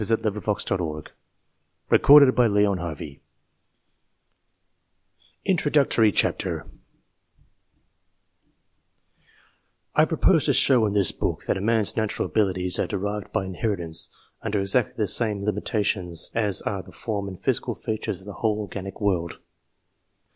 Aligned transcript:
369 0.03 0.55
HEKEDITARY 0.57 1.13
GENIUS 1.91 2.05
HEREDITARY 2.09 2.63
GENIUS 2.63 3.19
INTRODUCTORY 5.45 6.11
CHAPTER 6.11 6.65
I 9.93 10.05
PEOPOSE 10.05 10.45
to 10.45 10.53
show 10.53 10.87
in 10.87 10.93
this 10.93 11.11
book 11.11 11.43
that 11.45 11.55
a 11.57 11.61
man's 11.61 11.95
natural 11.95 12.25
abilities 12.29 12.79
are 12.79 12.87
derived 12.87 13.31
by 13.31 13.45
inheritance, 13.45 14.09
under 14.41 14.59
exactly 14.59 14.95
the 14.97 15.07
same 15.07 15.43
limitations 15.43 16.31
as 16.33 16.63
are 16.63 16.81
the 16.81 16.91
form 16.91 17.27
and 17.27 17.39
physical 17.39 17.75
features 17.75 18.21
of 18.21 18.25
the 18.25 18.33
whole 18.41 18.57
organic 18.61 18.99
world. 18.99 19.37